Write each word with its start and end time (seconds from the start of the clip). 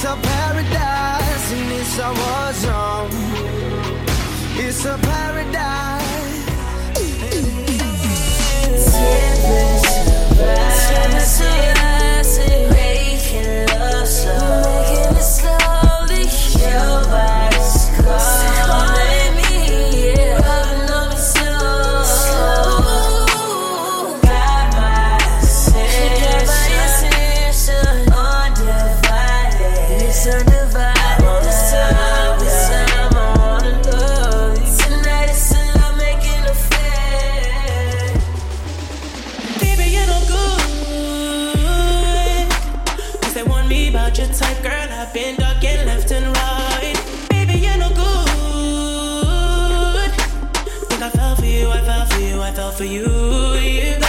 It's 0.00 0.06
a 0.06 0.14
paradise 0.14 1.52
and 1.52 1.72
it's 1.72 1.98
our 1.98 2.14
war 2.14 2.52
zone. 2.52 3.10
It's 4.56 4.84
a 4.84 4.96
paradise. 4.96 5.97
Your 44.18 44.28
type, 44.28 44.62
girl. 44.62 44.72
I've 44.72 45.14
been 45.14 45.36
ducking 45.36 45.86
left 45.86 46.10
and 46.10 46.26
right. 46.36 46.96
Baby, 47.30 47.60
you're 47.60 47.78
no 47.78 47.88
good. 47.90 48.10
Think 50.88 51.02
I 51.02 51.10
fell 51.10 51.36
for 51.36 51.44
you, 51.44 51.70
I 51.70 51.80
fell 51.82 52.06
for 52.06 52.20
you, 52.20 52.42
I 52.42 52.50
fell 52.52 52.72
for 52.72 52.84
you. 52.84 53.06
You 53.54 54.07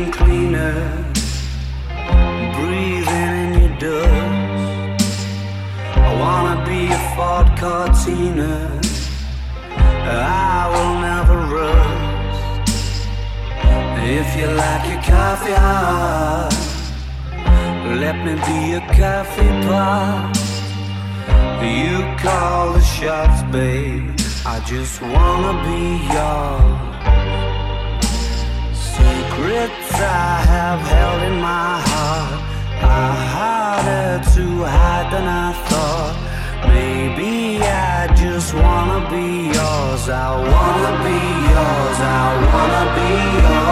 vacuum 0.00 0.12
cleaner, 0.12 1.04
breathing 2.54 3.32
in 3.36 3.60
your 3.60 3.78
dust. 3.78 5.16
I 5.96 6.14
wanna 6.20 6.64
be 6.64 6.86
a 6.86 7.00
Ford 7.14 7.48
Cortina, 7.58 8.80
I 10.06 10.68
will 10.72 10.94
never 11.00 11.36
rust. 11.54 13.08
If 14.02 14.28
you 14.38 14.46
like 14.46 14.84
your 14.90 15.02
coffee 15.02 15.52
hot, 15.52 16.50
let 18.00 18.16
me 18.24 18.34
be 18.34 18.74
a 18.74 18.80
coffee 19.00 19.52
pot. 19.66 20.36
You 21.62 21.98
call 22.18 22.72
the 22.72 22.80
shots, 22.80 23.42
babe. 23.52 24.10
I 24.46 24.60
just 24.66 25.00
wanna 25.02 25.54
be 25.66 25.80
yours. 26.14 26.99
Secrets 29.40 29.94
I 29.94 30.44
have 30.54 30.80
held 30.80 31.22
in 31.22 31.40
my 31.40 31.80
heart 31.88 32.40
are 32.84 33.16
harder 33.36 34.20
to 34.34 34.64
hide 34.64 35.08
than 35.10 35.26
I 35.26 35.52
thought. 35.66 36.16
Maybe 36.68 37.62
I 37.62 38.14
just 38.14 38.52
wanna 38.52 39.00
be 39.08 39.46
yours. 39.56 40.10
I 40.10 40.28
wanna 40.52 40.94
be 41.08 41.20
yours. 41.54 41.98
I 42.20 42.26
wanna 42.52 42.84
be 42.98 43.10
yours. 43.40 43.69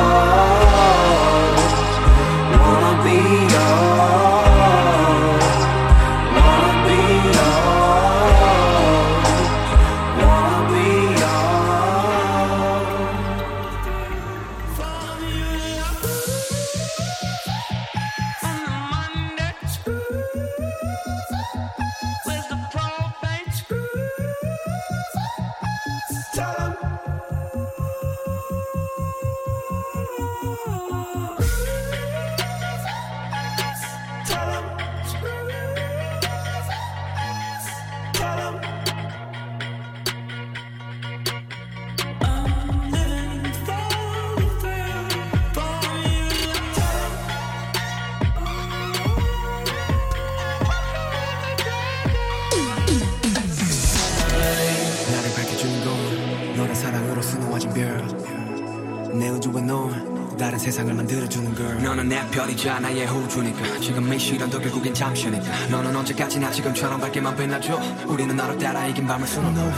우주에 59.49 59.63
넌 59.63 60.37
다른 60.37 60.59
세상을 60.59 60.93
만들어주는 60.93 61.55
걸 61.55 61.83
너는 61.83 62.09
내 62.09 62.25
별이자 62.31 62.79
나의 62.81 63.07
호주니까. 63.07 63.81
지금 63.81 64.13
이 64.13 64.19
시련도 64.19 64.61
결국엔 64.61 64.95
잠시니까. 64.95 65.45
너는 65.71 65.97
언제까지나 65.97 66.51
지금처럼 66.51 67.01
밝게만 67.01 67.37
빛나줘. 67.37 67.81
우리는 68.07 68.37
너를 68.37 68.59
따라 68.59 68.87
이긴 68.87 69.07
밤을 69.07 69.27
수놓 69.27 69.49
You 69.49 69.57
are 69.57 69.73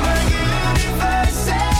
my 0.00 0.18
universe 0.70 1.75